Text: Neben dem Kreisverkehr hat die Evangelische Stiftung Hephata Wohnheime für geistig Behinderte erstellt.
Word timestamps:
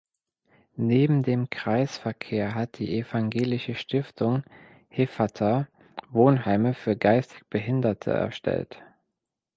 Neben 0.77 1.21
dem 1.21 1.51
Kreisverkehr 1.51 2.55
hat 2.55 2.79
die 2.79 2.97
Evangelische 2.97 3.75
Stiftung 3.75 4.41
Hephata 4.89 5.67
Wohnheime 6.09 6.73
für 6.73 6.95
geistig 6.97 7.43
Behinderte 7.51 8.09
erstellt. 8.09 8.81